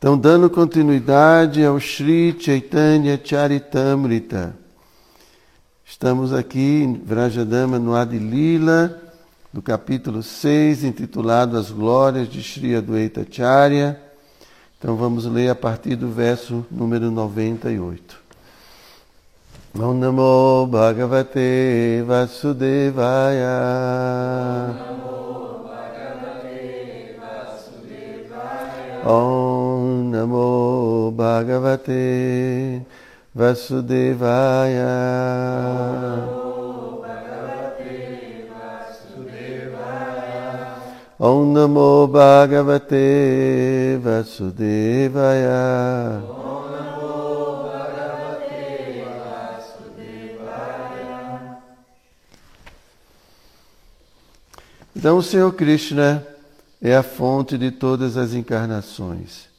[0.00, 4.56] Então, dando continuidade ao Sri Chaitanya Charitamrita,
[5.84, 8.98] estamos aqui em Vrajadama no Adilila,
[9.52, 14.00] do capítulo 6, intitulado As Glórias de Sri Adwaita Charya.
[14.78, 18.18] Então, vamos ler a partir do verso número 98.
[19.78, 23.50] Om Namo Bhagavate Vasudevaya.
[29.04, 29.49] Om
[30.20, 32.84] Namo Bhagavate
[33.34, 34.84] Vasudevaya.
[41.18, 45.60] Om Namo Bhagavate Vasudevaya.
[54.94, 56.26] Então o Senhor Krishna
[56.82, 59.49] é a fonte de todas as encarnações.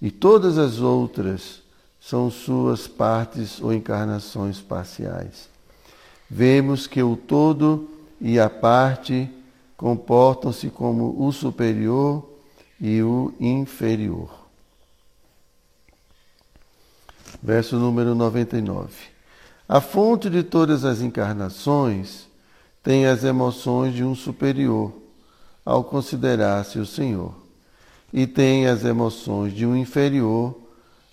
[0.00, 1.62] E todas as outras
[2.00, 5.48] são suas partes ou encarnações parciais.
[6.30, 7.88] Vemos que o todo
[8.20, 9.30] e a parte
[9.76, 12.28] comportam-se como o superior
[12.80, 14.30] e o inferior.
[17.42, 18.92] Verso número 99.
[19.68, 22.26] A fonte de todas as encarnações
[22.82, 24.92] tem as emoções de um superior
[25.64, 27.34] ao considerar-se o Senhor,
[28.12, 30.58] e tem as emoções de um inferior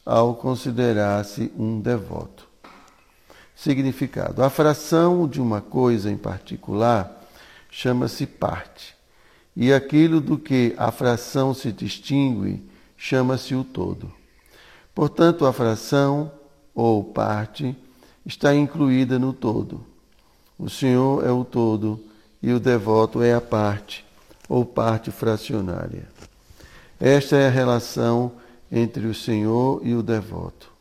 [0.05, 2.47] ao considerar-se um devoto.
[3.55, 7.23] Significado: a fração de uma coisa em particular
[7.69, 8.95] chama-se parte,
[9.55, 12.61] e aquilo do que a fração se distingue
[12.97, 14.11] chama-se o todo.
[14.93, 16.31] Portanto, a fração
[16.73, 17.75] ou parte
[18.25, 19.85] está incluída no todo.
[20.57, 22.01] O Senhor é o todo
[22.41, 24.05] e o devoto é a parte
[24.47, 26.14] ou parte fracionária.
[26.99, 28.31] Esta é a relação
[28.71, 30.71] entre o Senhor e o devoto.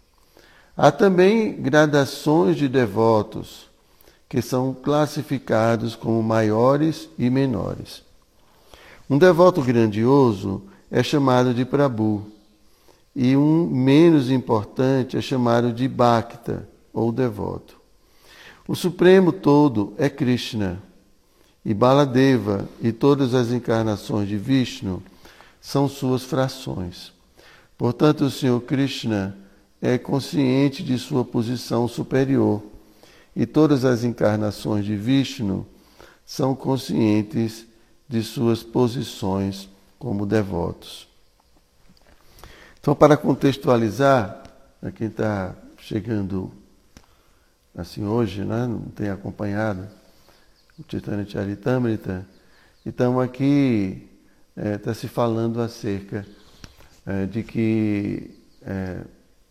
[0.77, 3.69] Há também gradações de devotos
[4.29, 8.03] que são classificados como maiores e menores.
[9.09, 12.27] Um devoto grandioso é chamado de Prabhu
[13.15, 17.77] e um menos importante é chamado de Bhakta ou devoto.
[18.67, 20.83] O Supremo todo é Krishna
[21.65, 25.03] e Baladeva e todas as encarnações de Vishnu
[25.65, 27.11] são suas frações.
[27.79, 29.35] Portanto, o Senhor Krishna
[29.81, 32.63] é consciente de sua posição superior
[33.35, 35.67] e todas as encarnações de Vishnu
[36.27, 37.67] são conscientes
[38.07, 39.67] de suas posições
[39.99, 41.09] como devotos.
[42.79, 44.43] Então, para contextualizar,
[44.83, 46.53] para quem está chegando
[47.75, 49.89] assim hoje, né, não tem acompanhado,
[50.79, 52.27] o Chaitanya Charitamrita,
[52.85, 54.11] estamos aqui,
[54.57, 56.27] está é, se falando acerca
[57.07, 58.31] é, de que
[58.63, 59.01] é,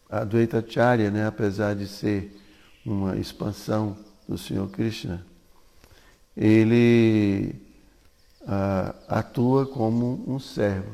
[0.09, 2.39] a Dvaita Charya, né, apesar de ser
[2.85, 3.97] uma expansão
[4.27, 5.25] do Senhor Krishna,
[6.35, 7.55] ele
[8.47, 10.91] a, atua como um servo.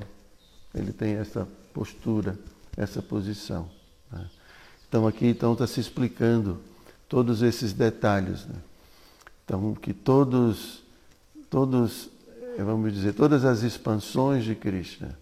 [0.73, 2.37] Ele tem essa postura,
[2.77, 3.69] essa posição.
[4.11, 4.29] Né?
[4.87, 6.61] Então aqui então está se explicando
[7.07, 8.45] todos esses detalhes.
[8.45, 8.55] Né?
[9.43, 10.83] Então, que todos,
[11.49, 12.09] todos,
[12.63, 15.17] vamos dizer, todas as expansões de Krishna,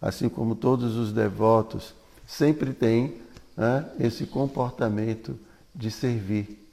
[0.00, 1.94] assim como todos os devotos,
[2.26, 3.20] sempre têm
[3.56, 5.38] né, esse comportamento
[5.74, 6.66] de servir,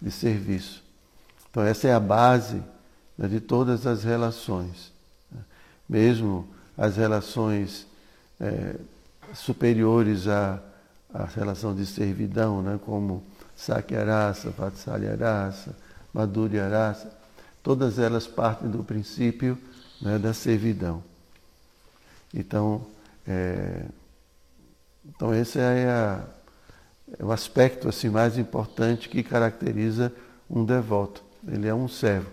[0.00, 0.82] de serviço.
[1.50, 2.62] Então, essa é a base
[3.16, 4.92] né, de todas as relações.
[5.30, 5.40] Né.
[5.88, 7.86] Mesmo as relações
[8.40, 8.76] é,
[9.34, 10.60] superiores à,
[11.12, 13.22] à relação de servidão, né, como
[14.56, 15.74] Vatsalyarasa,
[16.12, 17.21] Madhurya Rasa,
[17.62, 19.56] todas elas partem do princípio
[20.00, 21.02] né, da servidão.
[22.34, 22.84] Então,
[23.26, 23.84] é,
[25.06, 26.24] então esse é, a,
[27.18, 30.12] é, o aspecto assim mais importante que caracteriza
[30.50, 31.22] um devoto.
[31.46, 32.30] Ele é um servo,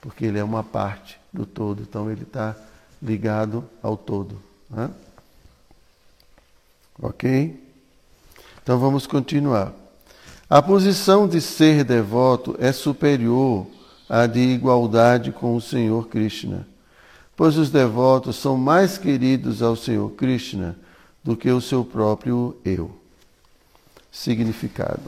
[0.00, 1.82] porque ele é uma parte do todo.
[1.82, 2.54] Então ele está
[3.02, 4.40] ligado ao todo.
[4.68, 4.90] Né?
[7.00, 7.68] Ok?
[8.62, 9.72] Então vamos continuar.
[10.48, 13.66] A posição de ser devoto é superior
[14.10, 16.66] à de igualdade com o Senhor Krishna,
[17.36, 20.76] pois os devotos são mais queridos ao Senhor Krishna
[21.22, 22.90] do que o seu próprio eu.
[24.10, 25.02] Significado: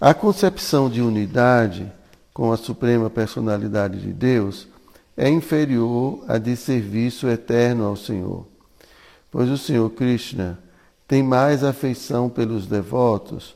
[0.00, 1.92] A concepção de unidade
[2.32, 4.66] com a suprema personalidade de Deus
[5.14, 8.46] é inferior à de serviço eterno ao Senhor,
[9.30, 10.58] pois o Senhor Krishna
[11.06, 13.54] tem mais afeição pelos devotos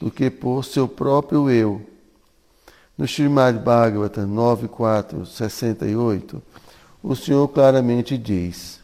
[0.00, 1.86] do que por seu próprio eu.
[3.00, 6.42] No Srimad Bhagavatam 9.4.68,
[7.02, 8.78] o Senhor claramente diz: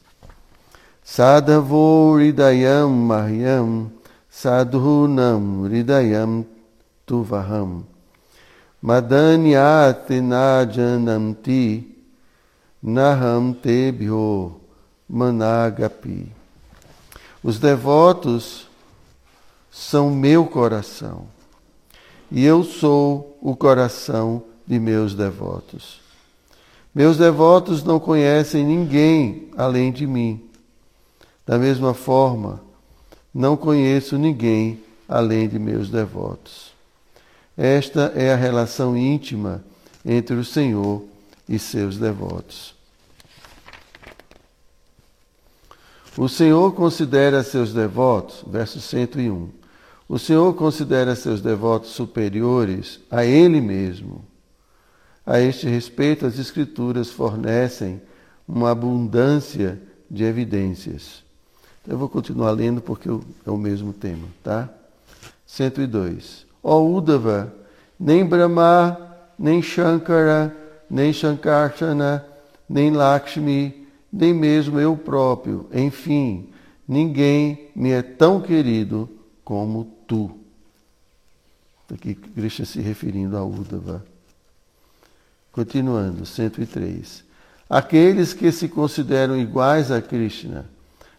[1.05, 3.91] Sadhavo Ridayam Mahyam
[4.31, 6.47] Sadhunam Ridayam
[7.05, 7.85] Tuvaham
[8.81, 11.95] Madanyate Najanamti
[12.83, 14.59] Naham Tebhyo
[15.07, 16.33] Managapi.
[17.45, 18.67] Os devotos
[19.71, 21.36] são meu coração
[22.31, 26.01] e eu sou o coração de meus devotos.
[26.95, 30.43] Meus devotos não conhecem ninguém além de mim.
[31.47, 32.61] Da mesma forma,
[33.33, 36.73] não conheço ninguém além de meus devotos.
[37.57, 39.63] Esta é a relação íntima
[40.05, 41.05] entre o Senhor
[41.49, 42.75] e seus devotos.
[46.17, 49.51] O Senhor considera seus devotos, verso 101.
[50.09, 54.25] O Senhor considera seus devotos superiores a Ele mesmo.
[55.25, 58.01] A este respeito, as Escrituras fornecem
[58.47, 61.25] uma abundância de evidências.
[61.87, 64.69] Eu vou continuar lendo porque é o mesmo tema, tá?
[65.45, 66.47] 102.
[66.63, 67.53] Ó Udava,
[67.99, 68.97] nem Brahma,
[69.37, 70.55] nem Shankara,
[70.89, 72.25] nem Shankarshana,
[72.69, 76.49] nem Lakshmi, nem mesmo eu próprio, enfim,
[76.87, 79.09] ninguém me é tão querido
[79.47, 80.41] como tu.
[81.89, 84.05] Aqui Krishna se referindo a Udava.
[85.53, 87.25] Continuando, 103.
[87.71, 90.67] Aqueles que se consideram iguais a Krishna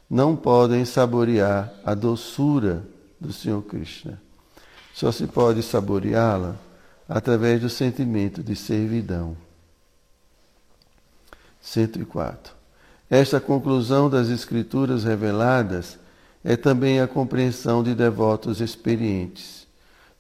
[0.10, 2.86] não podem saborear a doçura
[3.18, 4.22] do Senhor Krishna.
[4.94, 6.58] Só se pode saboreá-la
[7.08, 9.38] através do sentimento de servidão.
[11.62, 12.54] 104.
[13.10, 15.98] Esta conclusão das Escrituras reveladas
[16.48, 19.68] é também a compreensão de devotos experientes.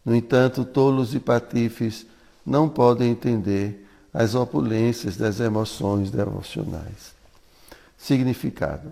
[0.03, 2.05] No entanto, tolos e patifes
[2.45, 7.15] não podem entender as opulências das emoções devocionais.
[7.97, 8.91] Significado: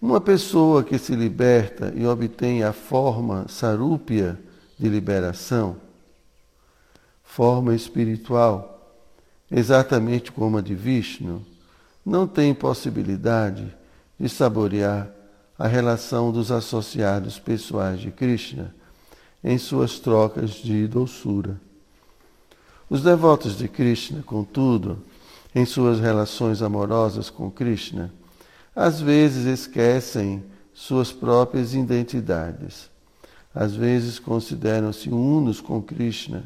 [0.00, 4.38] uma pessoa que se liberta e obtém a forma sarúpia
[4.78, 5.76] de liberação,
[7.24, 8.94] forma espiritual,
[9.50, 11.44] exatamente como a de Vishnu,
[12.06, 13.74] não tem possibilidade
[14.20, 15.19] de saborear
[15.60, 18.74] a relação dos associados pessoais de Krishna
[19.44, 21.60] em suas trocas de doçura.
[22.88, 25.02] Os devotos de Krishna, contudo,
[25.54, 28.10] em suas relações amorosas com Krishna,
[28.74, 30.42] às vezes esquecem
[30.72, 32.88] suas próprias identidades.
[33.54, 36.44] Às vezes consideram-se unos com Krishna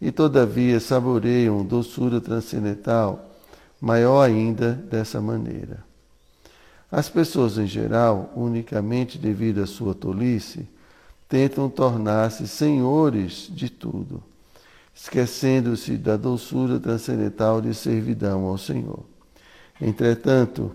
[0.00, 3.32] e, todavia, saboreiam doçura transcendental
[3.80, 5.93] maior ainda dessa maneira.
[6.96, 10.64] As pessoas em geral, unicamente devido à sua tolice,
[11.28, 14.22] tentam tornar-se senhores de tudo,
[14.94, 19.00] esquecendo-se da doçura transcendental de servidão ao Senhor.
[19.80, 20.70] Entretanto,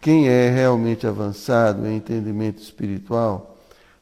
[0.00, 3.56] quem é realmente avançado em entendimento espiritual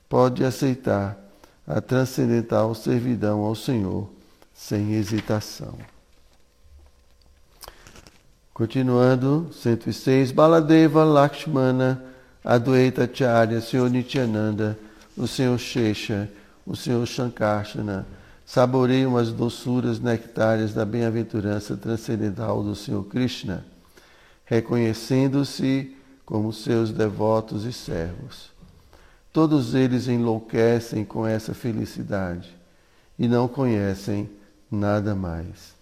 [0.08, 1.19] pode aceitar
[1.66, 4.08] a transcendental servidão ao Senhor
[4.55, 5.75] sem hesitação.
[8.54, 12.02] Continuando, 106, Baladeva Lakshmana,
[12.44, 14.78] Adwaita Charya, Senhor Nityananda,
[15.16, 16.31] o Senhor Shesha,
[16.66, 18.06] o Senhor Shankarshana,
[18.44, 23.64] saboreiam as doçuras nectárias da bem-aventurança transcendental do Senhor Krishna
[24.52, 25.96] reconhecendo-se
[26.26, 28.50] como seus devotos e servos.
[29.32, 32.55] Todos eles enlouquecem com essa felicidade
[33.19, 34.29] e não conhecem
[34.70, 35.74] nada mais.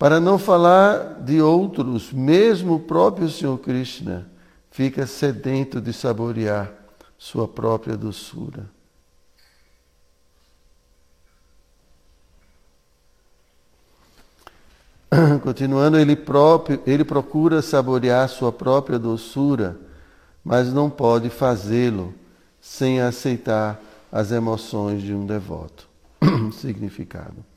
[0.00, 4.26] Para não falar de outros, mesmo o próprio Senhor Krishna
[4.70, 6.72] fica sedento de saborear
[7.18, 8.64] sua própria doçura.
[15.44, 19.78] Continuando, ele próprio, ele procura saborear sua própria doçura,
[20.42, 22.14] mas não pode fazê-lo
[22.58, 23.78] sem aceitar
[24.10, 25.86] as emoções de um devoto.
[26.58, 27.49] Significado.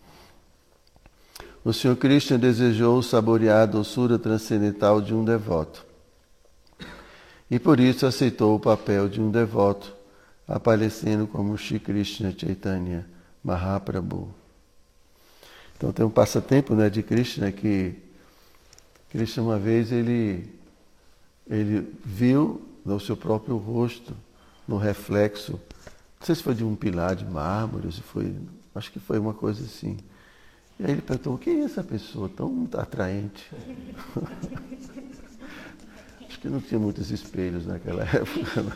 [1.65, 5.85] O Senhor Krishna desejou saborear a doçura transcendental de um devoto.
[7.49, 9.95] E por isso aceitou o papel de um devoto,
[10.45, 13.07] aparecendo como Shri Krishna Chaitanya
[13.41, 14.33] Mahaprabhu.
[15.77, 17.95] Então tem um passatempo né, de Krishna que
[19.09, 20.49] Krishna uma vez ele,
[21.49, 24.13] ele viu no seu próprio rosto,
[24.67, 25.53] no reflexo,
[26.19, 28.35] não sei se foi de um pilar de mármore, se foi,
[28.75, 29.97] acho que foi uma coisa assim.
[30.79, 33.51] E aí ele perguntou, quem é essa pessoa tão atraente?
[36.27, 38.61] acho que não tinha muitos espelhos naquela época.
[38.61, 38.75] Né?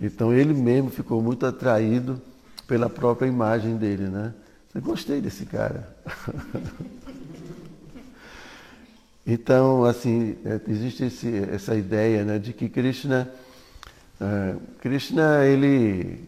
[0.00, 2.20] Então ele mesmo ficou muito atraído
[2.66, 4.34] pela própria imagem dele, né?
[4.74, 5.96] Eu gostei desse cara.
[9.30, 13.30] Então, assim, é, existe esse, essa ideia né, de que Krishna,
[14.18, 16.26] uh, Krishna, ele,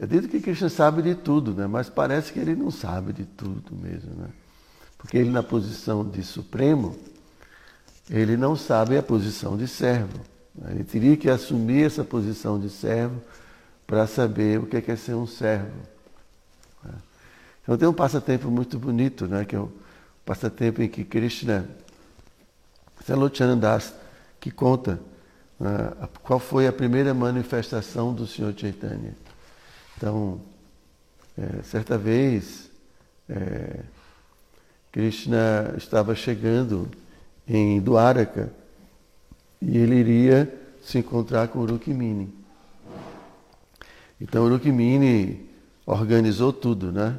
[0.00, 3.24] é dito que Krishna sabe de tudo, né, mas parece que ele não sabe de
[3.24, 4.28] tudo mesmo, né?
[4.96, 6.96] Porque ele na posição de supremo,
[8.10, 10.20] ele não sabe a posição de servo.
[10.54, 10.72] Né?
[10.72, 13.20] Ele teria que assumir essa posição de servo
[13.86, 15.70] para saber o que é ser um servo.
[16.84, 16.94] Né?
[17.62, 19.70] Então tem um passatempo muito bonito, né, que é o
[20.24, 21.68] passatempo em que Krishna,
[23.60, 23.94] Das,
[24.40, 25.00] que conta
[25.58, 29.14] né, qual foi a primeira manifestação do Senhor Chaitanya.
[29.98, 30.40] Então,
[31.36, 32.70] é, certa vez,
[33.28, 33.80] é,
[34.92, 36.88] Krishna estava chegando
[37.48, 38.48] em Dwaraka
[39.60, 42.32] e ele iria se encontrar com Rukmini.
[44.20, 45.50] Então Rukmini
[45.84, 47.18] organizou tudo, né?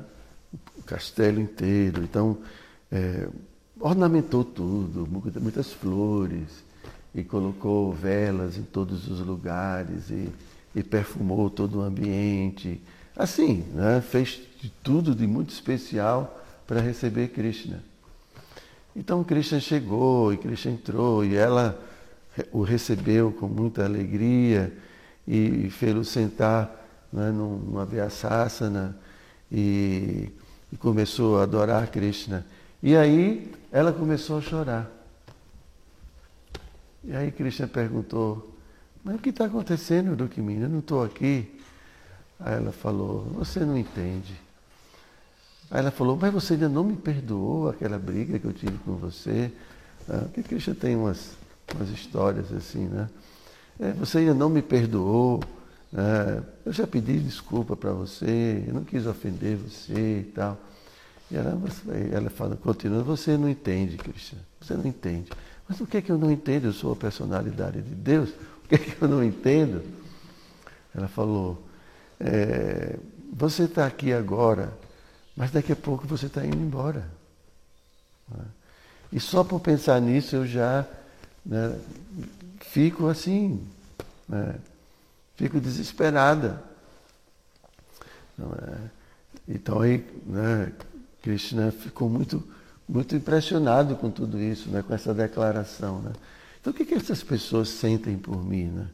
[0.77, 2.01] O castelo inteiro.
[2.01, 2.37] Então
[2.89, 3.27] é,
[3.77, 5.05] ornamentou tudo,
[5.41, 6.63] muitas flores
[7.13, 10.29] e colocou velas em todos os lugares e,
[10.75, 12.81] e perfumou todo o ambiente.
[13.15, 14.01] Assim, né?
[14.01, 17.83] fez de tudo de muito especial para receber Krishna.
[18.95, 21.79] Então Krishna chegou e Krishna entrou e ela
[22.51, 24.73] o recebeu com muita alegria
[25.27, 26.75] e fez-o sentar
[27.11, 28.97] né, numa Vyasasana
[29.51, 30.29] e,
[30.71, 32.45] e começou a adorar Krishna.
[32.81, 34.91] E aí ela começou a chorar.
[37.03, 38.55] E aí Krishna perguntou,
[39.03, 40.63] mas o que está acontecendo, Rukmini?
[40.63, 41.59] Eu não estou aqui.
[42.39, 44.33] Aí ela falou, você não entende.
[45.71, 48.95] Aí ela falou, mas você ainda não me perdoou aquela briga que eu tive com
[48.95, 49.51] você.
[50.09, 51.37] Ah, porque Cristo tem umas,
[51.75, 53.09] umas histórias assim, né?
[53.79, 55.41] É, você ainda não me perdoou.
[55.93, 60.57] É, eu já pedi desculpa para você, eu não quis ofender você e tal.
[61.31, 61.57] E ela,
[62.11, 65.29] ela fala, continua, você não entende, Cristian, você não entende.
[65.67, 66.65] Mas o que é que eu não entendo?
[66.65, 68.29] Eu sou a personalidade de Deus.
[68.69, 69.83] Que que eu não entendo?
[70.95, 71.67] Ela falou,
[72.19, 72.97] é,
[73.33, 74.71] você está aqui agora
[75.39, 77.09] mas daqui a pouco você está indo embora.
[78.29, 78.43] Né?
[79.13, 80.85] E só por pensar nisso eu já
[81.45, 81.79] né,
[82.59, 83.65] fico assim,
[84.27, 84.55] né,
[85.37, 86.61] fico desesperada.
[88.37, 88.77] É?
[89.47, 90.73] Então aí, né,
[91.21, 92.45] Krishna ficou muito,
[92.85, 96.01] muito impressionado com tudo isso, né, com essa declaração.
[96.01, 96.11] Né?
[96.61, 98.65] Então o que, que essas pessoas sentem por mim?
[98.65, 98.87] Né?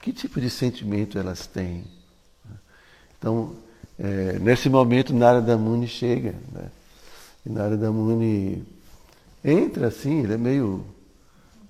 [0.00, 1.84] Que tipo de sentimento elas têm?
[3.18, 3.54] Então,
[3.98, 6.34] é, nesse momento, Narada Muni chega.
[6.52, 6.70] Né?
[7.44, 8.66] E Narada Muni
[9.44, 10.82] entra assim, ele é meio.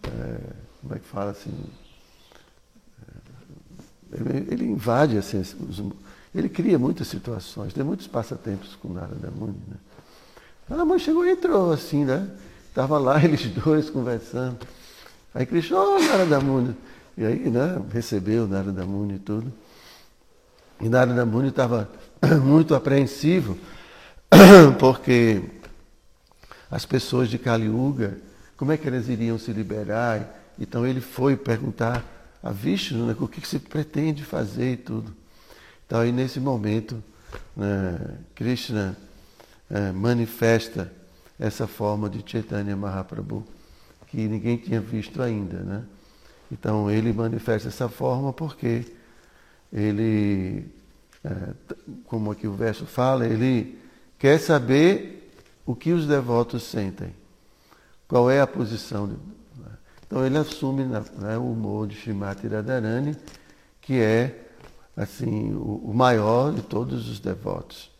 [0.05, 0.39] É,
[0.81, 1.53] como é que fala assim?
[3.03, 5.83] É, ele, ele invade, assim, os,
[6.33, 9.61] ele cria muitas situações, tem muitos passatempos com Narada Muni.
[9.67, 9.77] Né?
[10.69, 12.31] Narada Muni chegou e entrou assim, né?
[12.69, 14.57] Estava lá eles dois conversando.
[15.35, 16.77] Aí Krishna, oh, Narada Muni.
[17.17, 19.53] E aí, né, recebeu Narada Muni e tudo.
[20.81, 21.91] E Narada Muni estava
[22.43, 23.57] muito apreensivo,
[24.79, 25.43] porque
[26.71, 28.19] as pessoas de Kali Yuga,
[28.57, 30.41] como é que elas iriam se liberar?
[30.59, 32.05] Então ele foi perguntar
[32.43, 35.15] a Vishnu né, o que, se pretende fazer e tudo.
[35.87, 37.03] Então aí nesse momento,
[37.57, 37.99] né,
[38.35, 38.97] Krishna
[39.71, 40.93] é, manifesta
[41.39, 43.45] essa forma de Chaitanya Mahaprabhu,
[44.11, 45.59] que ninguém tinha visto ainda.
[45.59, 45.85] Né?
[46.51, 48.85] Então ele manifesta essa forma porque
[49.73, 50.67] ele
[51.25, 51.55] é,
[52.07, 53.79] como aqui o verso fala, ele
[54.19, 55.31] quer saber
[55.67, 57.15] o que os devotos sentem,
[58.09, 59.07] qual é a posição.
[59.07, 59.13] De,
[59.61, 59.71] né?
[60.07, 63.17] Então ele assume né, o humor de Srimati Radharani,
[63.81, 64.47] que é
[64.97, 67.91] assim o maior de todos os devotos.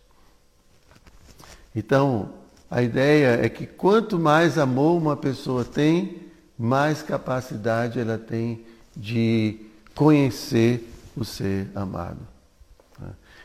[1.75, 2.33] Então,
[2.71, 6.23] a ideia é que quanto mais amor uma pessoa tem,
[6.59, 8.65] mais capacidade ela tem
[8.97, 9.59] de
[9.95, 12.21] conhecer o ser amado.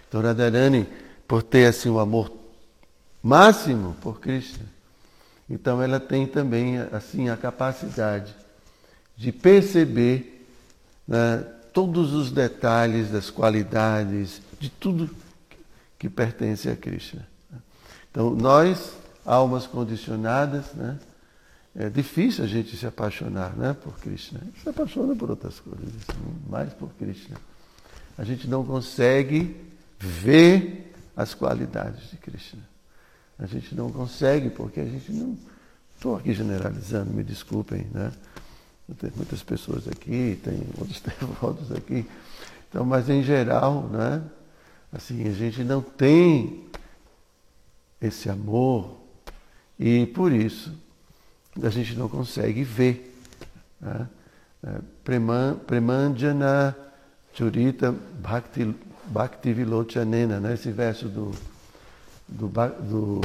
[0.07, 0.87] Então Radharani,
[1.27, 2.31] por ter assim o amor
[3.23, 4.59] máximo por Cristo,
[5.49, 8.35] então ela tem também assim a capacidade
[9.17, 10.47] de perceber
[11.07, 15.09] né, todos os detalhes das qualidades de tudo
[15.97, 17.17] que pertence a Cristo.
[18.11, 18.93] Então nós,
[19.25, 20.99] almas condicionadas, né,
[21.75, 24.37] é difícil a gente se apaixonar né, por Cristo.
[24.41, 27.33] A gente se apaixona por outras coisas, assim, mais por Cristo.
[28.17, 29.57] A gente não consegue
[29.99, 32.63] ver as qualidades de Krishna.
[33.37, 35.37] A gente não consegue, porque a gente não.
[35.95, 38.11] Estou aqui generalizando, me desculpem, né?
[38.99, 42.05] Tem muitas pessoas aqui, tem outros devotos aqui.
[42.69, 44.21] Então, mas em geral, né?
[44.93, 46.65] Assim, a gente não tem
[47.99, 49.04] esse amor
[49.79, 50.71] E por isso
[51.61, 53.15] a gente não consegue ver.
[53.79, 54.07] Né?
[54.63, 54.79] É,
[55.67, 56.75] Premandjana
[57.33, 58.75] Churita Bhakti,
[59.07, 60.53] Bhakti Vilochanena, né?
[60.53, 61.31] esse verso do,
[62.27, 63.21] do, do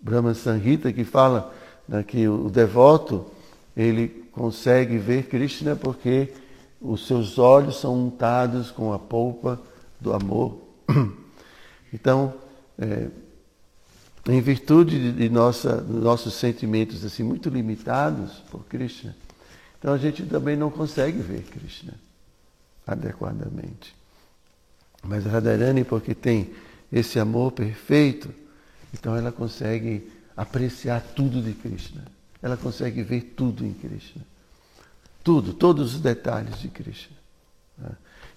[0.00, 1.52] Brahma Sanhita que fala
[1.88, 3.26] né, que o devoto
[3.76, 6.32] ele consegue ver Krishna porque
[6.80, 9.60] os seus olhos são untados com a polpa
[10.00, 10.58] do amor.
[11.90, 12.34] Então,
[12.78, 13.08] é,
[14.26, 19.14] em virtude de, nossa, nossos sentimentos assim muito limitados por Krishna,
[19.78, 21.94] então a gente também não consegue ver Krishna
[22.86, 23.94] adequadamente.
[25.02, 26.52] Mas Radharani, porque tem
[26.90, 28.34] esse amor perfeito,
[28.92, 32.04] então ela consegue apreciar tudo de Krishna.
[32.42, 34.22] Ela consegue ver tudo em Krishna.
[35.22, 37.16] Tudo, todos os detalhes de Krishna.
[37.76, 37.90] Né?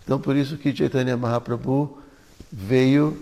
[0.04, 2.02] Então por isso que Chaitanya Mahaprabhu
[2.52, 3.18] veio,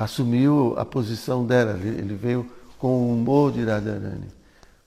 [0.00, 4.28] assumiu a posição dela, ele veio com o humor de Radharani,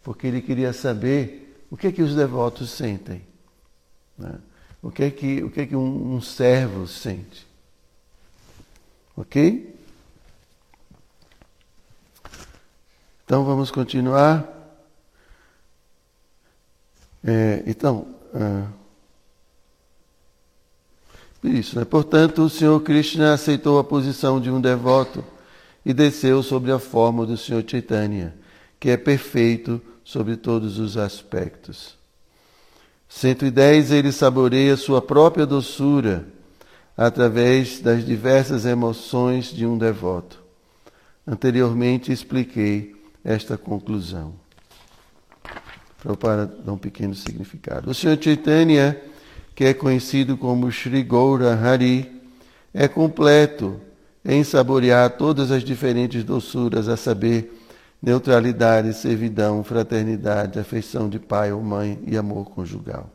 [0.01, 3.21] porque ele queria saber o que é que os devotos sentem.
[4.17, 4.33] Né?
[4.81, 7.45] O que é que, o que, é que um, um servo sente.
[9.15, 9.79] Ok?
[13.23, 14.49] Então vamos continuar.
[17.23, 18.67] É, então, ah,
[21.43, 21.85] né?
[21.85, 25.23] Portanto, o Senhor Krishna aceitou a posição de um devoto
[25.85, 28.33] e desceu sobre a forma do Senhor Chaitanya,
[28.79, 31.95] que é perfeito sobre todos os aspectos.
[33.09, 36.25] 110 ele saboreia sua própria doçura
[36.97, 40.41] através das diversas emoções de um devoto.
[41.25, 44.33] Anteriormente expliquei esta conclusão.
[46.19, 47.89] Para dar um pequeno significado.
[47.89, 48.99] O Senhor Chaitanya,
[49.55, 52.11] que é conhecido como Sri Gaura Hari,
[52.73, 53.79] é completo
[54.25, 57.59] em saborear todas as diferentes doçuras, a saber,
[58.01, 63.09] neutralidade, servidão, fraternidade, afeição de pai ou mãe e amor conjugal.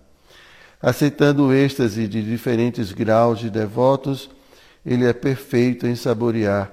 [0.80, 4.30] Aceitando o êxtase de diferentes graus de devotos,
[4.86, 6.72] ele é perfeito em saborear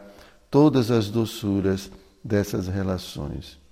[0.49, 1.89] todas as doçuras
[2.23, 3.64] dessas relações.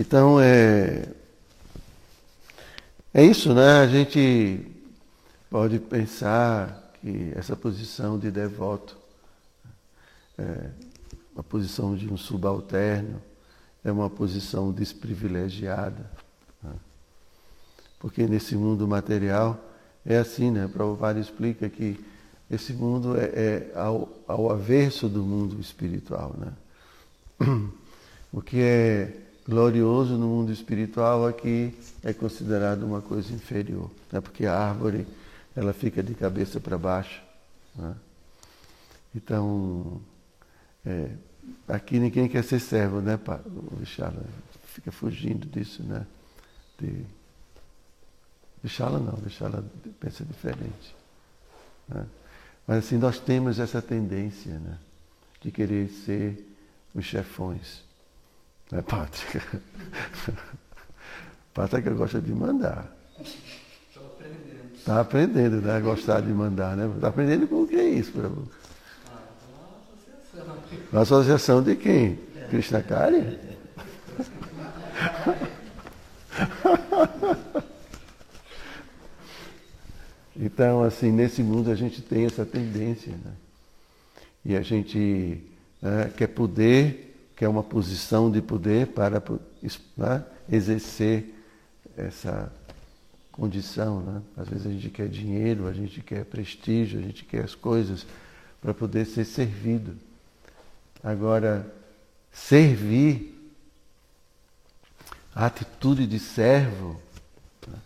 [0.00, 1.04] Então é
[3.12, 3.80] é isso, né?
[3.80, 4.66] A gente
[5.50, 8.96] pode pensar que essa posição de devoto,
[10.38, 10.70] é,
[11.36, 13.20] a posição de um subalterno,
[13.84, 16.10] é uma posição desprivilegiada.
[16.62, 16.72] Né?
[17.98, 19.62] Porque nesse mundo material
[20.06, 20.66] é assim, né?
[20.66, 22.02] Prabhupada explica que
[22.50, 26.34] esse mundo é, é ao, ao avesso do mundo espiritual.
[26.38, 26.52] Né?
[28.32, 34.20] O que é glorioso no mundo espiritual aqui é considerado uma coisa inferior, né?
[34.20, 35.04] porque a árvore
[35.56, 37.20] ela fica de cabeça para baixo.
[37.74, 37.96] Né?
[39.12, 40.00] Então,
[40.86, 41.10] é,
[41.66, 43.18] aqui ninguém quer ser servo, né,
[43.72, 44.24] o Vichala?
[44.66, 46.06] Fica fugindo disso, né?
[46.78, 47.04] De...
[48.62, 49.64] Vichala não, Vichala
[49.98, 50.94] pensa diferente.
[51.88, 52.06] Né?
[52.68, 54.78] Mas assim, nós temos essa tendência, né?
[55.40, 56.46] De querer ser
[56.94, 57.89] os chefões.
[58.70, 59.40] Né, Patrick?
[61.54, 62.94] Patrick gosta de mandar.
[64.74, 65.80] Está aprendendo, né?
[65.80, 66.90] Gostar de mandar, né?
[66.94, 68.48] Está aprendendo com o que é isso, Prabhu?
[70.92, 72.18] Uma associação de quem?
[72.50, 73.38] Krishna Kari?
[80.42, 83.32] Então, assim, nesse mundo a gente tem essa tendência, né?
[84.42, 85.44] E a gente
[85.82, 87.09] né, quer poder,
[87.40, 89.22] quer uma posição de poder para
[89.96, 91.34] né, exercer
[91.96, 92.52] essa
[93.32, 94.02] condição.
[94.02, 94.22] Né?
[94.36, 98.06] Às vezes a gente quer dinheiro, a gente quer prestígio, a gente quer as coisas
[98.60, 99.96] para poder ser servido.
[101.02, 101.66] Agora,
[102.30, 103.34] servir,
[105.34, 107.00] a atitude de servo
[107.66, 107.78] né?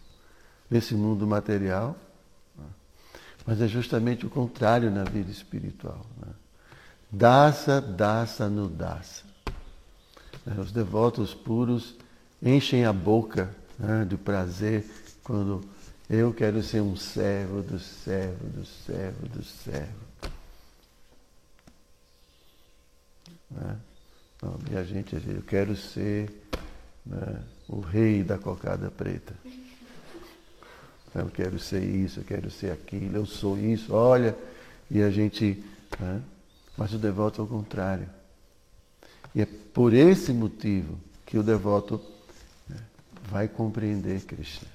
[0.69, 1.97] nesse mundo material,
[2.59, 2.67] né?
[3.47, 6.05] mas é justamente o contrário na vida espiritual.
[6.21, 6.33] Né?
[7.09, 9.34] Dasa, dasa, no dasa.
[10.45, 10.61] Né?
[10.61, 11.95] Os devotos puros
[12.43, 14.85] enchem a boca né, do prazer
[15.23, 15.65] quando
[16.09, 20.05] eu quero ser um servo do servo, do servo, do servo.
[23.51, 23.77] Né?
[24.43, 26.31] Não, minha gente, eu quero ser
[27.07, 29.35] né, o rei da cocada preta.
[31.15, 34.37] Eu quero ser isso, eu quero ser aquilo, eu sou isso, olha.
[34.91, 35.65] E a gente.
[35.99, 36.21] Né?
[36.77, 38.09] Mas o devoto é o contrário.
[39.35, 42.01] E é por esse motivo que o devoto
[42.69, 42.79] né,
[43.29, 44.75] vai compreender Krishna.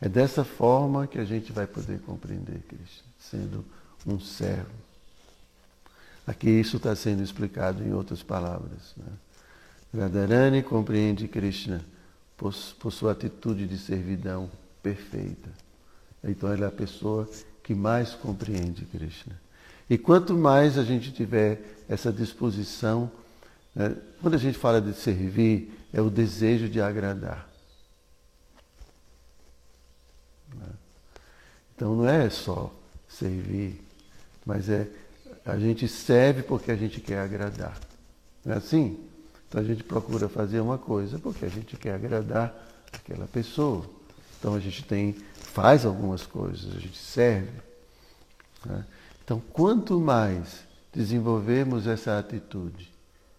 [0.00, 3.64] É dessa forma que a gente vai poder compreender Krishna, sendo
[4.06, 4.70] um servo.
[6.26, 8.94] Aqui isso está sendo explicado em outras palavras.
[8.96, 10.00] Né?
[10.00, 11.84] Radharani compreende Krishna
[12.36, 14.48] por, por sua atitude de servidão
[14.82, 15.50] perfeita.
[16.22, 17.28] Então ela é a pessoa
[17.62, 19.40] que mais compreende Krishna.
[19.88, 23.10] E quanto mais a gente tiver essa disposição,
[23.74, 27.48] né, quando a gente fala de servir, é o desejo de agradar.
[30.54, 30.68] Né?
[31.74, 32.74] Então não é só
[33.08, 33.80] servir,
[34.44, 34.88] mas é
[35.48, 37.78] a gente serve porque a gente quer agradar.
[38.44, 38.98] Não é assim?
[39.48, 42.54] Então a gente procura fazer uma coisa porque a gente quer agradar
[42.92, 43.88] aquela pessoa.
[44.38, 47.50] Então a gente tem, faz algumas coisas, a gente serve.
[48.66, 48.84] Né?
[49.28, 52.90] Então quanto mais desenvolvemos essa atitude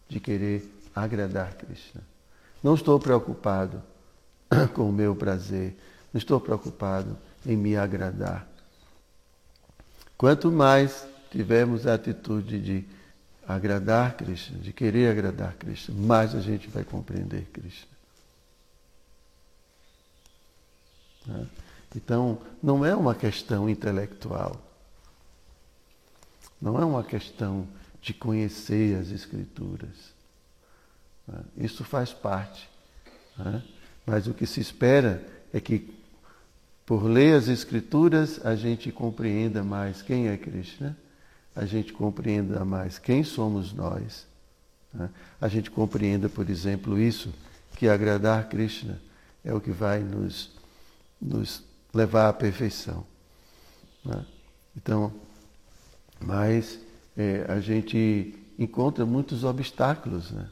[0.07, 2.03] de querer agradar Krishna,
[2.61, 3.81] não estou preocupado
[4.75, 5.75] com o meu prazer,
[6.13, 8.47] não estou preocupado em me agradar.
[10.15, 12.85] Quanto mais tivermos a atitude de
[13.47, 17.89] agradar Krishna, de querer agradar Krishna, mais a gente vai compreender Krishna.
[21.25, 21.47] Né?
[21.95, 24.68] Então, não é uma questão intelectual.
[26.61, 27.67] Não é uma questão
[28.01, 30.13] de conhecer as Escrituras.
[31.27, 31.39] Né?
[31.57, 32.69] Isso faz parte.
[33.37, 33.63] Né?
[34.05, 35.93] Mas o que se espera é que,
[36.85, 40.95] por ler as Escrituras, a gente compreenda mais quem é Krishna
[41.59, 44.25] a gente compreenda mais quem somos nós.
[44.93, 45.09] Né?
[45.41, 47.33] A gente compreenda, por exemplo, isso,
[47.75, 48.97] que agradar Krishna
[49.43, 50.51] é o que vai nos,
[51.21, 51.61] nos
[51.93, 53.05] levar à perfeição.
[54.05, 54.25] Né?
[54.77, 55.11] Então,
[56.19, 56.79] mas
[57.17, 60.49] é, a gente encontra muitos obstáculos né?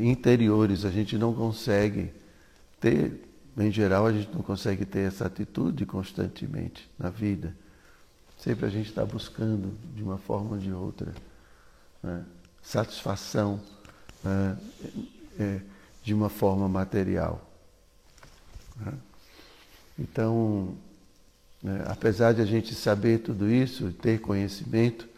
[0.00, 2.12] interiores, a gente não consegue
[2.80, 3.24] ter,
[3.56, 7.54] em geral, a gente não consegue ter essa atitude constantemente na vida.
[8.38, 11.12] Sempre a gente está buscando, de uma forma ou de outra,
[12.02, 12.24] né,
[12.62, 13.60] satisfação
[14.24, 14.58] né,
[15.38, 15.60] é,
[16.02, 17.46] de uma forma material.
[18.76, 18.92] Né?
[19.98, 20.74] Então,
[21.62, 25.08] né, apesar de a gente saber tudo isso, ter conhecimento,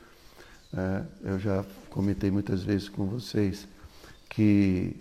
[0.72, 3.68] né, eu já comentei muitas vezes com vocês
[4.28, 4.96] que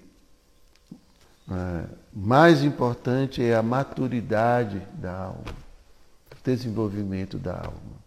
[1.47, 5.55] né, mais importante é a maturidade da alma,
[6.31, 8.01] o desenvolvimento da alma.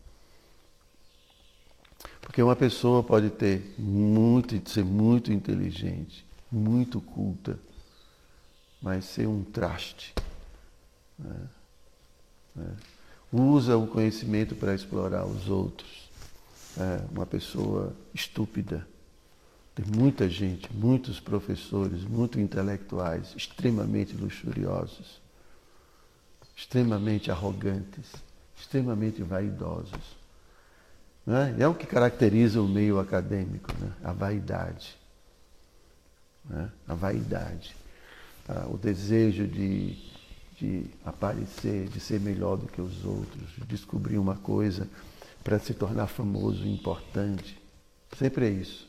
[2.20, 7.58] Porque uma pessoa pode ter muito, ser muito inteligente, muito culta,
[8.80, 10.14] mas ser um traste.
[11.18, 11.48] Né?
[12.56, 12.76] Né?
[13.36, 16.08] Usa o conhecimento para explorar os outros.
[16.78, 18.86] É uma pessoa estúpida.
[19.74, 25.20] Tem muita gente, muitos professores, muito intelectuais, extremamente luxuriosos,
[26.56, 28.12] extremamente arrogantes,
[28.56, 30.16] extremamente vaidosos.
[31.26, 31.56] Né?
[31.58, 33.90] É o que caracteriza o meio acadêmico, né?
[34.04, 34.96] a vaidade.
[36.44, 36.70] Né?
[36.86, 37.74] A vaidade.
[38.48, 40.13] Ah, o desejo de,
[40.58, 44.88] de aparecer, de ser melhor do que os outros, de descobrir uma coisa
[45.42, 47.60] para se tornar famoso e importante.
[48.16, 48.88] Sempre é isso.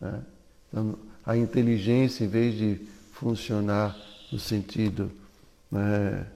[0.00, 0.22] Né?
[0.68, 2.80] Então, a inteligência, em vez de
[3.12, 3.96] funcionar
[4.32, 5.10] no sentido
[5.70, 6.26] né,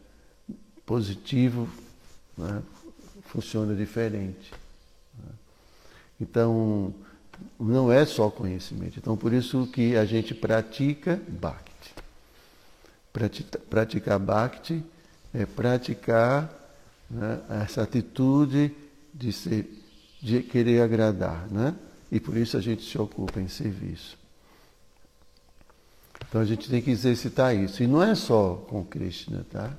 [0.86, 1.68] positivo,
[2.36, 2.62] né,
[3.26, 4.52] funciona diferente.
[6.20, 6.94] Então,
[7.58, 8.98] não é só conhecimento.
[8.98, 11.73] Então, por isso que a gente pratica Bhakti.
[13.70, 14.84] Praticar Bhakti
[15.32, 16.52] é praticar
[17.08, 18.74] né, essa atitude
[19.12, 19.82] de, ser,
[20.20, 21.46] de querer agradar.
[21.48, 21.74] Né?
[22.10, 24.18] E por isso a gente se ocupa em serviço.
[26.28, 27.82] Então a gente tem que exercitar isso.
[27.82, 29.72] E não é só com Krishna, tá?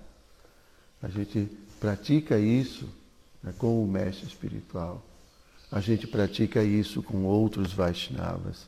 [1.04, 2.90] A gente pratica isso
[3.44, 5.04] né, com o mestre espiritual.
[5.70, 8.68] A gente pratica isso com outros Vaishnavas.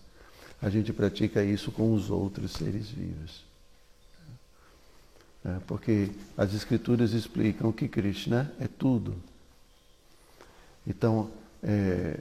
[0.62, 3.46] A gente pratica isso com os outros seres vivos.
[5.48, 9.16] É, porque as escrituras explicam que Krishna é tudo.
[10.86, 11.32] Então,
[11.64, 12.20] é,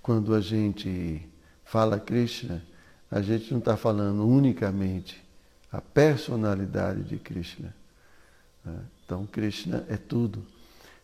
[0.00, 1.20] quando a gente
[1.62, 2.64] fala Krishna,
[3.10, 5.22] a gente não está falando unicamente
[5.70, 7.74] a personalidade de Krishna.
[8.64, 8.78] Né?
[9.04, 10.42] Então, Krishna é tudo.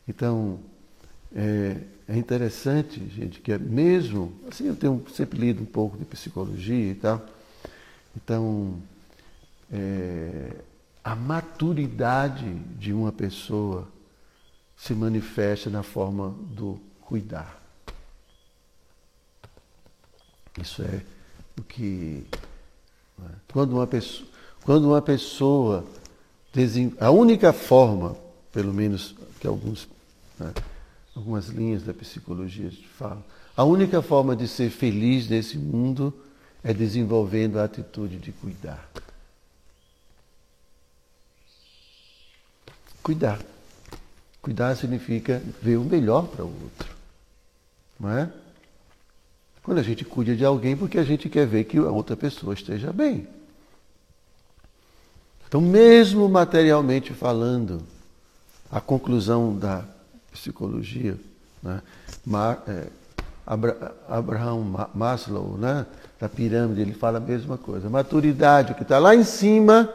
[0.08, 0.58] Então,
[1.34, 1.76] é,
[2.08, 6.92] é, interessante, gente, que é mesmo, assim, eu tenho sempre lido um pouco de psicologia
[6.92, 7.24] e tal,
[8.16, 8.80] então,
[9.72, 10.56] é,
[11.02, 13.88] a maturidade de uma pessoa
[14.76, 17.60] se manifesta na forma do cuidar.
[20.60, 21.02] Isso é
[21.58, 22.26] o que.
[23.18, 24.28] Né, quando uma pessoa,
[24.64, 25.84] quando uma pessoa
[26.98, 28.16] a única forma,
[28.52, 29.88] pelo menos que alguns,
[30.38, 30.52] né,
[31.14, 33.22] algumas linhas da psicologia falam,
[33.56, 36.12] a única forma de ser feliz nesse mundo
[36.62, 38.90] é desenvolvendo a atitude de cuidar.
[43.02, 43.40] Cuidar.
[44.42, 46.94] Cuidar significa ver o melhor para o outro.
[47.98, 48.30] Não é?
[49.62, 52.54] Quando a gente cuida de alguém, porque a gente quer ver que a outra pessoa
[52.54, 53.28] esteja bem.
[55.46, 57.82] Então, mesmo materialmente falando,
[58.70, 59.84] a conclusão da
[60.32, 61.16] psicologia,
[61.62, 61.82] né?
[62.68, 62.86] é,
[64.08, 65.86] Abraham Maslow, né?
[66.20, 67.90] da pirâmide, ele fala a mesma coisa.
[67.90, 69.92] Maturidade, o que está lá em cima,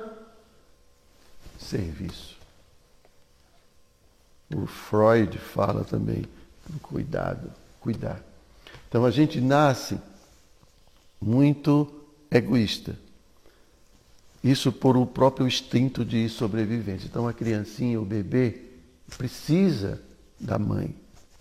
[1.58, 2.35] serviço.
[4.54, 6.24] O Freud fala também,
[6.82, 8.22] cuidado, cuidar.
[8.88, 9.98] Então a gente nasce
[11.20, 11.92] muito
[12.30, 12.96] egoísta.
[14.44, 17.08] Isso por o próprio instinto de sobrevivência.
[17.08, 18.62] Então a criancinha, o bebê,
[19.18, 20.02] precisa
[20.40, 20.96] da mãe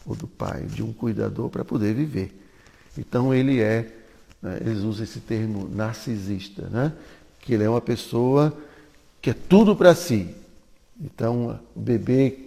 [0.07, 2.35] ou do pai, de um cuidador para poder viver.
[2.97, 3.93] Então ele é,
[4.41, 6.93] né, eles usam esse termo narcisista, né?
[7.41, 8.57] que ele é uma pessoa
[9.21, 10.35] que é tudo para si.
[10.99, 12.44] Então o bebê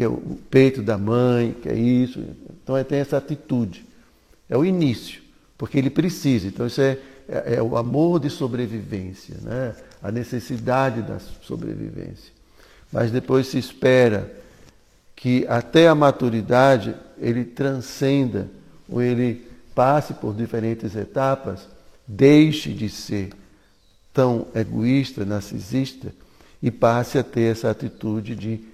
[0.00, 2.24] que é o peito da mãe, que é isso.
[2.64, 3.84] Então ele tem essa atitude.
[4.48, 5.20] É o início,
[5.58, 6.48] porque ele precisa.
[6.48, 6.96] Então, isso é,
[7.28, 9.76] é, é o amor de sobrevivência, né?
[10.02, 12.32] a necessidade da sobrevivência.
[12.90, 14.34] Mas depois se espera
[15.14, 18.48] que até a maturidade ele transcenda,
[18.88, 21.68] ou ele passe por diferentes etapas,
[22.08, 23.34] deixe de ser
[24.14, 26.10] tão egoísta, narcisista
[26.62, 28.70] e passe a ter essa atitude de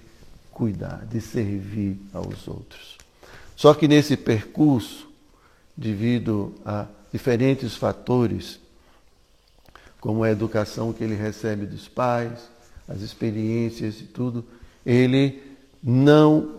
[0.57, 2.97] cuidar, de servir aos outros.
[3.55, 5.07] Só que nesse percurso,
[5.75, 8.59] devido a diferentes fatores,
[10.01, 12.49] como a educação que ele recebe dos pais,
[12.87, 14.43] as experiências e tudo,
[14.83, 15.43] ele
[15.83, 16.55] não,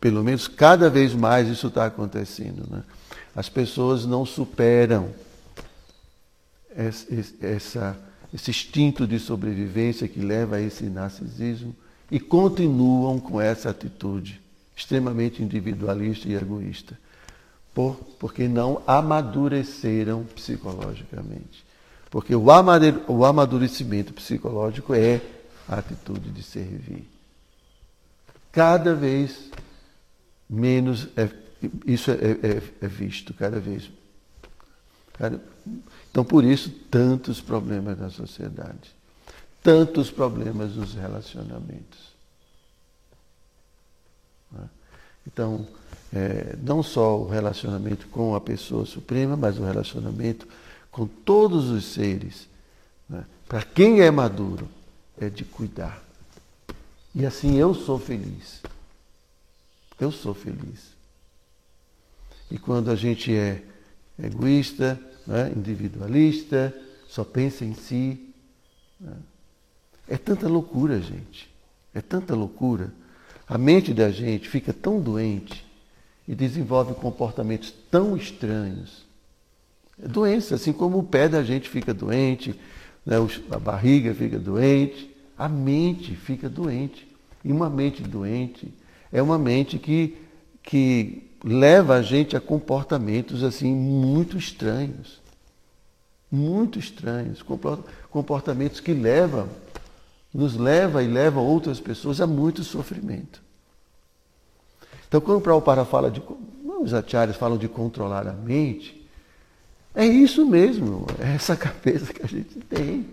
[0.00, 2.64] pelo menos cada vez mais isso está acontecendo.
[2.70, 2.84] Né?
[3.34, 5.12] As pessoas não superam
[6.72, 7.98] essa,
[8.32, 11.74] esse instinto de sobrevivência que leva a esse narcisismo
[12.10, 14.40] e continuam com essa atitude
[14.76, 16.98] extremamente individualista e egoísta
[17.74, 21.64] por, porque não amadureceram psicologicamente.
[22.10, 22.44] Porque o,
[23.08, 25.20] o amadurecimento psicológico é
[25.68, 27.08] a atitude de servir.
[28.50, 29.50] Cada vez
[30.48, 31.28] menos é,
[31.86, 33.88] isso é, é, é, visto, cada vez.
[35.12, 35.40] Cada,
[36.10, 38.90] então, por isso, tantos problemas na sociedade,
[39.62, 41.98] tantos problemas nos relacionamentos.
[44.50, 44.68] Né?
[45.26, 45.66] Então,
[46.12, 50.46] é, não só o relacionamento com a pessoa suprema, mas o relacionamento
[50.90, 52.48] com todos os seres.
[53.08, 53.24] Né?
[53.48, 54.68] Para quem é maduro,
[55.18, 56.02] é de cuidar.
[57.14, 58.62] E assim eu sou feliz.
[59.98, 60.90] Eu sou feliz.
[62.50, 63.62] E quando a gente é
[64.18, 66.74] egoísta, né, individualista,
[67.08, 68.32] só pensa em si,
[68.98, 69.16] né,
[70.10, 71.48] é tanta loucura, gente.
[71.94, 72.92] É tanta loucura.
[73.48, 75.64] A mente da gente fica tão doente
[76.26, 79.04] e desenvolve comportamentos tão estranhos.
[80.02, 82.58] É doença, assim como o pé da gente fica doente,
[83.06, 83.16] né,
[83.52, 87.06] a barriga fica doente, a mente fica doente.
[87.44, 88.72] E uma mente doente
[89.12, 90.18] é uma mente que,
[90.60, 95.20] que leva a gente a comportamentos assim muito estranhos.
[96.30, 97.44] Muito estranhos.
[98.10, 99.48] Comportamentos que levam,
[100.32, 103.42] nos leva e levam outras pessoas a muito sofrimento.
[105.08, 106.22] Então, quando o Prabhupada fala de.
[106.80, 109.06] Os acharyas falam de controlar a mente,
[109.94, 113.06] é isso mesmo, é essa cabeça que a gente tem.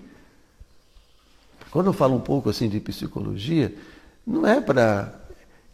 [1.72, 3.76] Quando eu falo um pouco assim de psicologia,
[4.26, 5.20] não é para.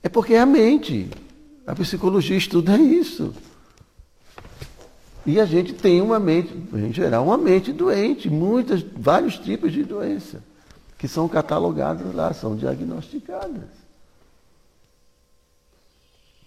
[0.02, 1.10] É porque é a mente.
[1.66, 3.34] A psicologia estuda isso.
[5.26, 9.84] E a gente tem uma mente, em geral, uma mente doente, muitas, vários tipos de
[9.84, 10.44] doença,
[11.04, 13.68] que são catalogadas lá, são diagnosticadas.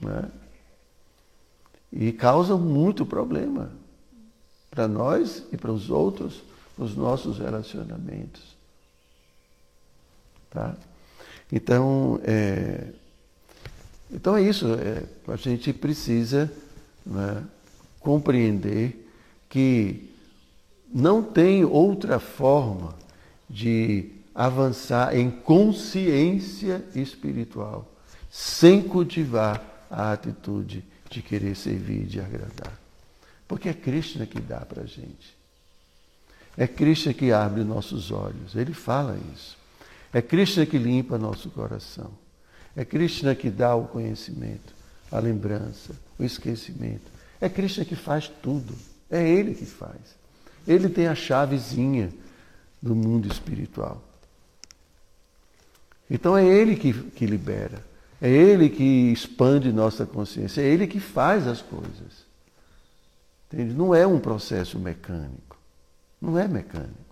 [0.01, 0.31] Né?
[1.92, 3.71] E causam muito problema
[4.71, 6.42] para nós e para os outros
[6.79, 8.57] nos nossos relacionamentos.
[10.49, 10.75] Tá?
[11.53, 12.95] Então, é,
[14.11, 14.69] então é isso.
[14.73, 16.51] É, a gente precisa
[17.05, 17.45] né,
[18.01, 19.07] compreender
[19.51, 20.11] que
[20.90, 22.95] não tem outra forma
[23.51, 27.90] de avançar em consciência espiritual
[28.31, 32.79] sem cultivar a atitude de querer servir e de agradar.
[33.49, 35.35] Porque é Krishna que dá para a gente.
[36.55, 38.55] É Krishna que abre nossos olhos.
[38.55, 39.57] Ele fala isso.
[40.12, 42.11] É Krishna que limpa nosso coração.
[42.75, 44.75] É Krishna que dá o conhecimento,
[45.11, 47.11] a lembrança, o esquecimento.
[47.40, 48.75] É Krishna que faz tudo.
[49.11, 50.16] É Ele que faz.
[50.66, 52.11] Ele tem a chavezinha
[52.83, 54.06] do mundo espiritual.
[56.09, 57.85] Então é Ele que, que libera.
[58.21, 60.61] É Ele que expande nossa consciência.
[60.61, 62.27] É Ele que faz as coisas.
[63.53, 63.75] Entende?
[63.75, 65.57] Não é um processo mecânico.
[66.21, 67.07] Não é mecânico.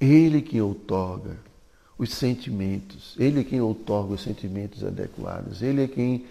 [0.00, 1.36] Ele que outorga
[1.96, 6.26] os sentimentos, Ele é quem outorga os sentimentos adequados, Ele é quem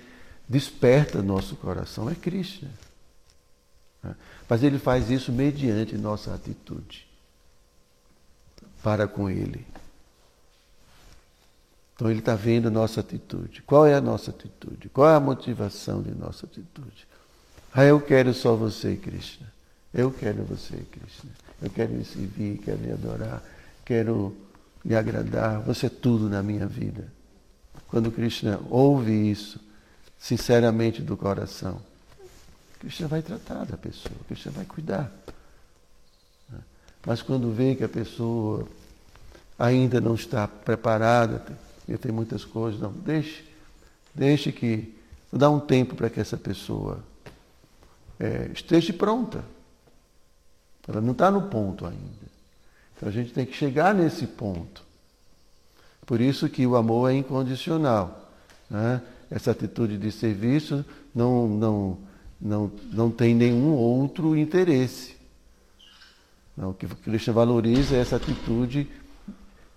[0.48, 2.68] desperta nosso coração, é Cristo.
[4.50, 7.08] Mas Ele faz isso mediante nossa atitude
[8.84, 9.66] para com Ele.
[12.02, 13.62] Então Ele está vendo a nossa atitude.
[13.62, 14.90] Qual é a nossa atitude?
[14.90, 17.08] Qual é a motivação de nossa atitude?
[17.72, 19.46] Ah, eu quero só você, Krishna.
[19.94, 21.30] Eu quero você, Krishna.
[21.62, 23.44] Eu quero me servir, quero me adorar,
[23.86, 24.36] quero
[24.84, 25.62] lhe agradar.
[25.62, 27.08] Você é tudo na minha vida.
[27.88, 29.60] Quando Krishna ouve isso,
[30.18, 31.80] sinceramente do coração,
[32.80, 35.12] Krishna vai tratar da pessoa, Krishna vai cuidar.
[37.06, 38.68] Mas quando vê que a pessoa
[39.60, 41.46] ainda não está preparada,
[41.88, 43.44] e tem muitas coisas, não, deixe,
[44.14, 44.94] deixe que,
[45.32, 47.00] dá um tempo para que essa pessoa
[48.20, 49.44] é, esteja pronta.
[50.88, 52.32] Ela não está no ponto ainda.
[52.96, 54.84] Então a gente tem que chegar nesse ponto.
[56.06, 58.30] Por isso que o amor é incondicional.
[58.70, 59.02] Né?
[59.30, 61.98] Essa atitude de serviço não, não,
[62.40, 65.16] não, não tem nenhum outro interesse.
[66.56, 68.88] Não, o que Krishna valoriza é essa atitude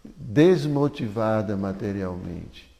[0.05, 2.71] desmotivada materialmente.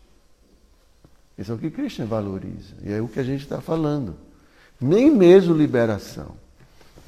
[1.37, 2.75] Isso é o que Krishna valoriza.
[2.83, 4.17] E é o que a gente está falando
[4.81, 6.37] nem mesmo liberação.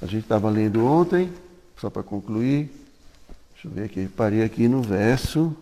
[0.01, 1.33] A gente estava lendo ontem,
[1.77, 2.71] só para concluir,
[3.53, 5.57] deixa eu ver aqui, parei aqui no verso.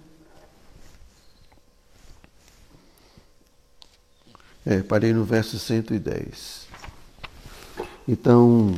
[4.67, 6.67] É, parei no verso 110.
[8.09, 8.75] Então,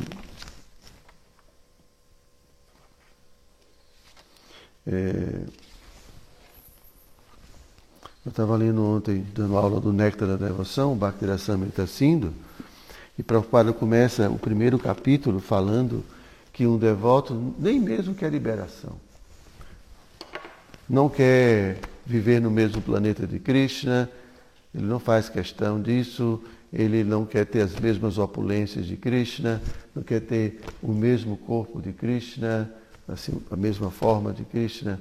[4.85, 5.45] é,
[8.27, 12.33] eu estava lendo ontem, dando aula do Néctar da Devoção, Bhakti Rasamrita Sindhu,
[13.17, 16.03] e Prabhupada começa o primeiro capítulo falando
[16.51, 18.97] que um devoto nem mesmo quer liberação.
[20.89, 24.09] Não quer viver no mesmo planeta de Krishna,
[24.75, 29.61] ele não faz questão disso, ele não quer ter as mesmas opulências de Krishna,
[29.95, 32.69] não quer ter o mesmo corpo de Krishna,
[33.07, 34.99] assim, a mesma forma de Krishna,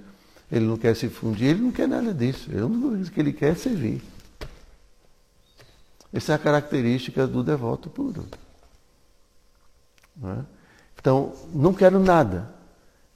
[0.50, 2.50] ele não quer se fundir, ele não quer nada disso.
[2.56, 4.02] A única coisa que ele quer é servir.
[6.12, 8.26] Essa é a característica do devoto puro.
[10.16, 10.38] Não é?
[10.98, 12.50] Então, não quero nada.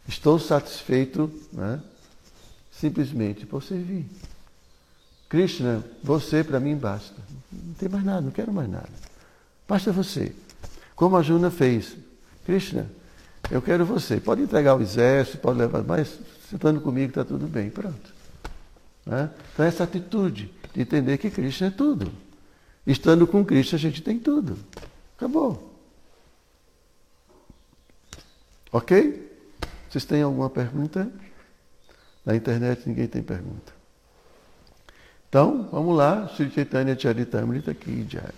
[0.06, 1.78] Estou satisfeito é?
[2.72, 4.06] simplesmente por servir.
[5.28, 7.14] Krishna, você para mim basta.
[7.52, 8.90] Não tem mais nada, não quero mais nada.
[9.68, 10.34] Basta você.
[10.96, 11.96] Como a Juna fez.
[12.44, 12.90] Krishna,
[13.50, 14.20] eu quero você.
[14.20, 16.18] Pode entregar o exército, pode levar, mas
[16.50, 17.70] sentando comigo está tudo bem.
[17.70, 18.12] Pronto.
[19.06, 19.28] É?
[19.54, 22.12] Então, essa atitude de entender que Krishna é tudo.
[22.86, 24.58] Estando com Cristo, a gente tem tudo.
[25.16, 25.70] Acabou.
[28.72, 29.30] Ok?
[29.88, 31.10] Vocês têm alguma pergunta?
[32.24, 33.72] Na internet ninguém tem pergunta.
[35.28, 36.28] Então, vamos lá.
[36.34, 38.32] Sri Chaitanya Charitamrita aqui, Jai.